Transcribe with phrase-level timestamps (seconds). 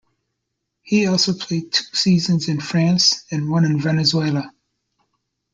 [0.81, 4.51] He also played two seasons in France, and one in Venezuela.